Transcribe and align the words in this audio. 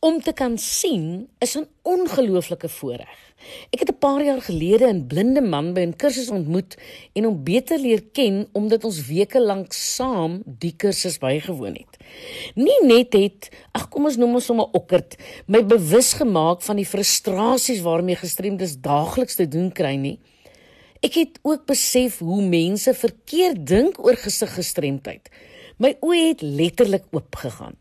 Om 0.00 0.22
te 0.24 0.32
kan 0.32 0.54
sien 0.58 1.28
is 1.44 1.56
'n 1.58 1.68
ongelooflike 1.82 2.68
voorreg. 2.68 3.18
Ek 3.70 3.78
het 3.78 3.90
'n 3.90 3.98
paar 3.98 4.24
jaar 4.24 4.40
gelede 4.40 4.86
'n 4.92 5.06
blinde 5.06 5.40
man 5.40 5.74
by 5.74 5.80
'n 5.80 5.96
kursus 5.96 6.30
ontmoet 6.30 6.76
en 7.12 7.24
hom 7.24 7.44
beter 7.44 7.78
leer 7.78 8.02
ken 8.12 8.48
omdat 8.52 8.84
ons 8.84 9.06
weke 9.06 9.40
lank 9.40 9.72
saam 9.72 10.42
die 10.44 10.74
kursus 10.76 11.18
bygewoon 11.18 11.74
het. 11.74 11.96
Nie 12.54 12.80
net 12.82 13.12
het, 13.12 13.48
ag 13.72 13.88
kom 13.88 14.04
ons 14.04 14.16
noem 14.16 14.34
ons 14.34 14.44
sommer 14.44 14.68
okkerd, 14.72 15.16
my 15.46 15.66
bewus 15.66 16.12
gemaak 16.12 16.62
van 16.62 16.76
die 16.76 16.86
frustrasies 16.86 17.80
waarmee 17.80 18.16
gestremdes 18.16 18.80
daagliks 18.80 19.34
te 19.34 19.48
doen 19.48 19.72
kry 19.72 19.94
nie. 19.94 20.18
Ek 21.02 21.14
het 21.14 21.38
ook 21.42 21.66
besef 21.66 22.18
hoe 22.18 22.42
mense 22.42 22.94
verkeerd 22.94 23.66
dink 23.66 23.98
oor 23.98 24.16
gesiggestremdheid. 24.16 25.28
My 25.76 25.96
oë 26.00 26.28
het 26.28 26.40
letterlik 26.40 27.04
oopgegaan. 27.10 27.76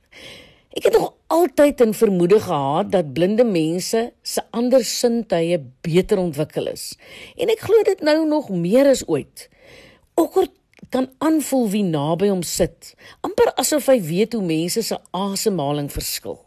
Ek 0.70 0.86
het 0.86 0.94
nog 0.94 1.14
altyd 1.34 1.82
'n 1.82 1.94
vermoede 1.94 2.40
gehad 2.40 2.92
dat 2.92 3.14
blinde 3.14 3.44
mense 3.44 4.14
se 4.22 4.42
ander 4.52 4.86
sintuie 4.86 5.58
beter 5.82 6.18
ontwikkel 6.18 6.68
is. 6.68 6.98
En 7.36 7.50
ek 7.50 7.60
glo 7.60 7.84
dit 7.84 8.02
nou 8.02 8.28
nog 8.28 8.50
meer 8.50 8.88
as 8.88 9.08
ooit. 9.08 9.50
Okker 10.14 10.48
kan 10.90 11.10
aanvoel 11.18 11.70
wie 11.70 11.84
naby 11.84 12.28
hom 12.28 12.44
sit, 12.44 12.94
amper 13.22 13.52
asof 13.54 13.86
hy 13.86 14.02
weet 14.02 14.34
hoe 14.34 14.44
mense 14.46 14.82
se 14.82 14.98
asemhaling 15.12 15.92
verskil. 15.92 16.46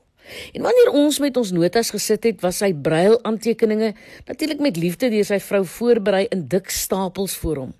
En 0.53 0.63
wanneer 0.63 0.91
ons 0.91 1.19
met 1.19 1.37
ons 1.37 1.51
notas 1.51 1.91
gesit 1.91 2.25
het, 2.25 2.41
was 2.41 2.57
sy 2.63 2.73
brail 2.75 3.19
aantekeninge 3.23 3.95
natuurlik 4.27 4.61
met 4.61 4.77
liefde 4.77 5.11
deur 5.11 5.25
sy 5.25 5.39
vrou 5.39 5.65
voorberei 5.67 6.27
in 6.31 6.47
dik 6.49 6.71
stapels 6.71 7.37
voor 7.37 7.57
hom. 7.57 7.75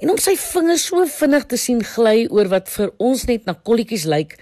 En 0.00 0.10
om 0.10 0.18
sy 0.18 0.34
vingers 0.38 0.86
so 0.88 1.04
vinnig 1.18 1.44
te 1.50 1.58
sien 1.60 1.82
gly 1.84 2.26
oor 2.32 2.48
wat 2.52 2.70
vir 2.72 2.92
ons 3.02 3.26
net 3.28 3.44
na 3.46 3.54
kolletjies 3.54 4.06
lyk, 4.08 4.38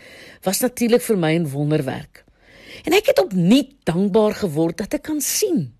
was 0.46 0.62
natuurlik 0.62 1.02
vir 1.02 1.16
my 1.16 1.32
'n 1.38 1.50
wonderwerk. 1.50 2.24
En 2.86 2.92
ek 2.92 3.06
het 3.06 3.18
opnuut 3.18 3.72
dankbaar 3.84 4.34
geword 4.34 4.78
dat 4.78 4.94
ek 4.94 5.02
kan 5.02 5.20
sien. 5.20 5.74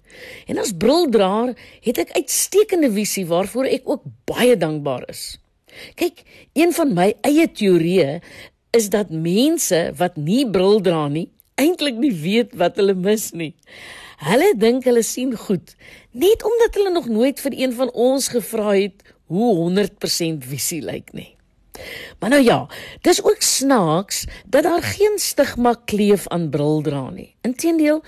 En 0.46 0.58
as 0.58 0.72
brildraer 0.76 1.54
het 1.80 1.98
ek 1.98 2.16
uitstekende 2.18 2.90
visie 2.92 3.26
waarvoor 3.26 3.64
ek 3.64 3.88
ook 3.88 4.02
baie 4.26 4.56
dankbaar 4.56 5.08
is. 5.08 5.38
Kyk, 5.94 6.22
een 6.52 6.72
van 6.72 6.94
my 6.94 7.14
eie 7.22 7.46
teorieë 7.46 8.20
is 8.76 8.90
dat 8.90 9.10
mense 9.10 9.92
wat 9.96 10.16
nie 10.16 10.50
bril 10.50 10.80
dra 10.80 11.08
nie, 11.08 11.30
eintlik 11.54 11.94
nie 11.94 12.12
weet 12.12 12.54
wat 12.58 12.76
hulle 12.76 12.94
mis 12.94 13.30
nie. 13.32 13.54
Hulle 14.20 14.50
dink 14.58 14.84
hulle 14.84 15.02
sien 15.06 15.32
goed, 15.36 15.76
net 16.12 16.42
omdat 16.44 16.74
hulle 16.76 16.92
nog 16.92 17.08
nooit 17.08 17.40
vir 17.40 17.56
een 17.56 17.72
van 17.72 17.92
ons 17.94 18.28
gevra 18.28 18.74
het 18.74 19.00
hoe 19.30 19.50
100% 19.70 20.46
visie 20.50 20.82
lyk 20.82 21.12
nie. 21.14 21.30
Maar 22.18 22.30
nou 22.30 22.42
ja, 22.42 22.68
dis 23.00 23.22
ook 23.24 23.42
snaaks 23.42 24.24
dat 24.46 24.62
daar 24.62 24.82
geen 24.82 25.16
stigma 25.16 25.74
kleef 25.84 26.28
aan 26.28 26.50
bril 26.50 26.82
dra 26.82 27.06
nie. 27.10 27.30
Inteendeel, 27.46 28.02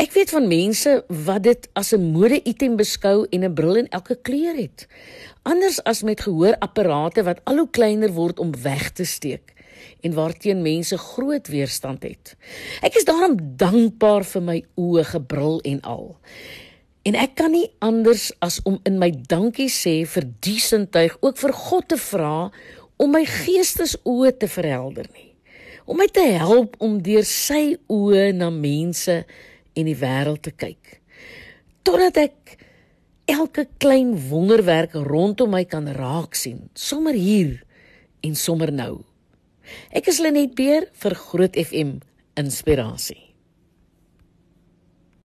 ek 0.00 0.14
weet 0.16 0.30
van 0.32 0.48
mense 0.48 0.94
wat 1.26 1.42
dit 1.42 1.68
as 1.72 1.92
'n 1.92 2.12
mode-item 2.14 2.76
beskou 2.76 3.26
en 3.30 3.44
'n 3.44 3.54
bril 3.54 3.76
in 3.76 3.88
elke 3.88 4.16
kleur 4.22 4.56
het. 4.56 4.86
Anders 5.42 5.82
as 5.82 6.02
met 6.02 6.20
gehoorapparate 6.20 7.22
wat 7.22 7.40
al 7.44 7.56
hoe 7.56 7.70
kleiner 7.70 8.12
word 8.12 8.38
om 8.38 8.52
weg 8.62 8.90
te 8.90 9.04
steek 9.04 9.54
en 10.00 10.14
waarteen 10.14 10.62
mense 10.62 10.98
groot 10.98 11.46
weerstand 11.48 12.02
het. 12.02 12.36
Ek 12.80 12.94
is 12.94 13.04
daarom 13.04 13.36
dankbaar 13.56 14.24
vir 14.24 14.42
my 14.42 14.64
oë 14.74 15.04
gebril 15.04 15.60
en 15.60 15.80
al. 15.80 16.16
En 17.08 17.16
ek 17.16 17.38
kan 17.40 17.54
nie 17.54 17.70
anders 17.80 18.26
as 18.44 18.58
om 18.68 18.74
in 18.88 18.98
my 19.00 19.08
dankie 19.30 19.70
sê 19.72 20.02
vir 20.04 20.26
die 20.44 20.58
sintuig 20.60 21.14
ook 21.24 21.38
vir 21.40 21.54
God 21.56 21.86
te 21.88 21.96
vra 22.02 22.50
om 23.00 23.14
my 23.14 23.22
geestesoë 23.24 24.34
te 24.42 24.48
verhelder 24.50 25.06
nie. 25.14 25.30
Om 25.88 26.02
my 26.02 26.08
te 26.12 26.26
help 26.36 26.74
om 26.84 26.98
deur 27.00 27.24
sy 27.24 27.78
oë 27.88 28.34
na 28.36 28.50
mense 28.52 29.22
en 29.22 29.88
die 29.88 29.96
wêreld 29.96 30.42
te 30.44 30.52
kyk. 30.52 30.98
Totdat 31.86 32.20
ek 32.26 32.58
elke 33.30 33.64
klein 33.80 34.12
wonderwerk 34.28 34.98
rondom 35.08 35.54
my 35.56 35.62
kan 35.64 35.88
raak 35.96 36.36
sien, 36.36 36.66
sommer 36.76 37.16
hier 37.16 37.62
en 38.20 38.36
sommer 38.36 38.74
nou. 38.74 38.98
Ek 39.96 40.12
is 40.12 40.20
Lenet 40.20 40.52
Beer 40.58 40.90
vir 41.00 41.16
Groot 41.16 41.56
FM 41.56 42.02
Inspirasie. 42.36 43.27